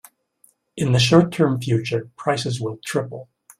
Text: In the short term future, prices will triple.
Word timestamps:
In 0.75 0.93
the 0.93 0.99
short 0.99 1.31
term 1.31 1.61
future, 1.61 2.09
prices 2.17 2.59
will 2.59 2.77
triple. 2.83 3.29